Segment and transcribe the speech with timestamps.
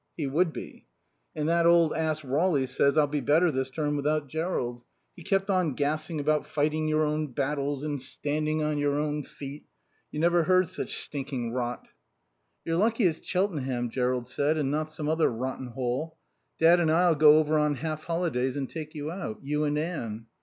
[0.17, 0.87] "He would be."
[1.35, 4.81] "And that old ass Rawly says I'll be better this term without Jerrold.
[5.15, 9.67] He kept on gassing about fighting your own battles and standing on your own feet.
[10.09, 11.87] You never heard such stinking rot."
[12.65, 16.17] "You're lucky it's Cheltenham," Jerrold said, "and not some other rotten hole.
[16.57, 19.41] Dad and I'll go over on half holidays and take you out.
[19.43, 20.25] You and Anne."